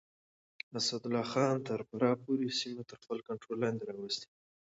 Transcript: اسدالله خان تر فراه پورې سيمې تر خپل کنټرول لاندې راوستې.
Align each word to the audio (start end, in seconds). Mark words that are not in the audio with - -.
اسدالله 0.77 1.23
خان 1.31 1.55
تر 1.67 1.79
فراه 1.89 2.15
پورې 2.23 2.47
سيمې 2.59 2.83
تر 2.89 2.97
خپل 3.03 3.17
کنټرول 3.27 3.57
لاندې 3.63 3.83
راوستې. 3.89 4.27